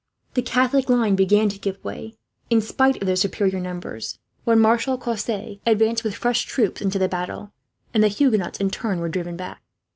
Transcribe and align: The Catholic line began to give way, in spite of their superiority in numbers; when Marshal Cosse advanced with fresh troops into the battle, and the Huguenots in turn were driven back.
The 0.33 0.41
Catholic 0.41 0.89
line 0.89 1.13
began 1.13 1.47
to 1.49 1.59
give 1.59 1.77
way, 1.83 2.15
in 2.49 2.59
spite 2.59 2.99
of 2.99 3.05
their 3.05 3.15
superiority 3.15 3.57
in 3.57 3.61
numbers; 3.65 4.17
when 4.45 4.59
Marshal 4.59 4.97
Cosse 4.97 5.59
advanced 5.63 6.03
with 6.03 6.15
fresh 6.15 6.41
troops 6.45 6.81
into 6.81 6.97
the 6.97 7.07
battle, 7.07 7.51
and 7.93 8.03
the 8.03 8.07
Huguenots 8.07 8.59
in 8.59 8.71
turn 8.71 8.99
were 8.99 9.09
driven 9.09 9.37
back. 9.37 9.61